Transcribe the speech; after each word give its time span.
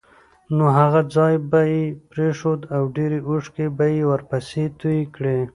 نو 0.55 0.65
هغه 0.79 1.01
ځای 1.15 1.35
به 1.49 1.61
یې 1.73 1.83
پرېښود 2.11 2.61
او 2.75 2.83
ډېرې 2.95 3.19
اوښکې 3.29 3.65
به 3.77 3.85
یې 3.95 4.01
ورپسې 4.11 4.63
تویې 4.79 5.03
کړې. 5.15 5.37